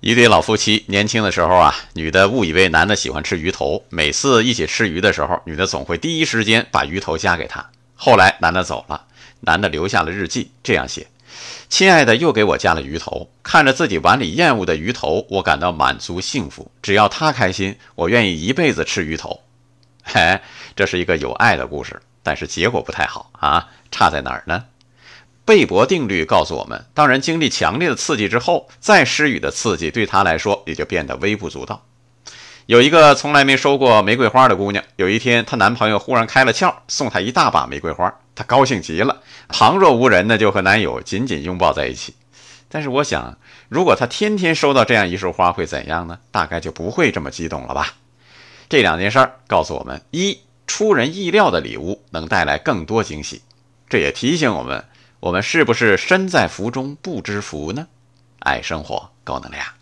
[0.00, 7.68] 一对老夫妻年轻的时候啊，女的误以为男的喜欢吃鱼头，每次一起吃鱼的时候，女的总会第一时间把鱼头夹给他。
[7.96, 9.04] 后来男的走了，
[9.40, 11.06] 男的留下了日记，这样写
[11.68, 16.70] ：“亲爱的，又给我夹了鱼头，看着自己碗里厌恶的鱼头，我感到满足幸福。
[16.80, 19.42] 只要他开心，我愿意一辈子吃鱼头。
[20.02, 20.40] ”嘿，
[20.74, 24.64] 这是一个有爱的故事，但是结果不太好啊，差在哪儿呢？
[25.50, 31.84] 贝博定律告诉我们，当人经历强烈的刺激之后，再施予的刺激对他来说也就变得微不足道。
[32.66, 42.14] 有一个从来没收过玫瑰花的姑娘，有一天她男朋友忽然开了窍，送她一大把玫瑰花，她高兴极了，旁若无人的就和男友紧紧拥抱在一起。
[42.68, 43.36] 但是我想，
[43.68, 46.20] 如果她天天收到这样一束花会怎样呢？
[46.30, 47.96] 大概就不会这么激动了吧。
[48.68, 50.38] 这两件事儿告诉我们：一，
[50.68, 53.38] 出人意料的礼物能带来更多惊喜；
[53.88, 54.84] 这也提醒我们。
[55.20, 57.86] 我们是不是身在福中不知福呢？
[58.38, 59.79] 爱生活，高能量。